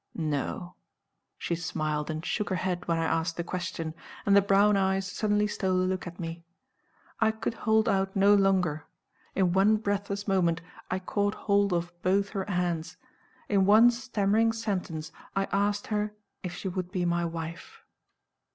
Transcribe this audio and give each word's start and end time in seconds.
No! 0.15 0.73
she 1.37 1.53
smiled 1.53 2.09
and 2.09 2.25
shook 2.25 2.49
her 2.49 2.55
head 2.55 2.87
when 2.87 2.97
I 2.97 3.03
asked 3.05 3.37
the 3.37 3.43
question, 3.43 3.93
and 4.25 4.35
the 4.35 4.41
brown 4.41 4.75
eyes 4.75 5.05
suddenly 5.05 5.45
stole 5.45 5.75
a 5.79 5.85
look 5.85 6.07
at 6.07 6.19
me. 6.19 6.43
I 7.19 7.29
could 7.29 7.53
hold 7.53 7.87
out 7.87 8.15
no 8.15 8.33
longer 8.33 8.87
In 9.35 9.53
one 9.53 9.77
breathless 9.77 10.27
moment 10.27 10.59
I 10.89 10.97
caught 10.97 11.35
hold 11.35 11.71
of 11.71 11.93
both 12.01 12.29
her 12.29 12.45
hands 12.45 12.97
in 13.47 13.67
one 13.67 13.91
stammering 13.91 14.53
sentence 14.53 15.11
I 15.35 15.45
asked 15.51 15.85
her 15.93 16.15
if 16.41 16.55
she 16.55 16.67
would 16.67 16.91
be 16.91 17.05
my 17.05 17.23
wife. 17.23 17.83